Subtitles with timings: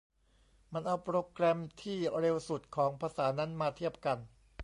[0.73, 4.17] มันเอาโปรแกรมที่เร็วสุดของภาษานั้นมาเทียบกัน